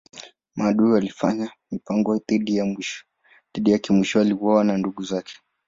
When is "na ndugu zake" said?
4.63-5.33